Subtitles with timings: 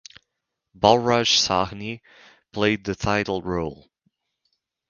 [0.75, 2.01] Balraj Sahni
[2.53, 3.91] played the title role.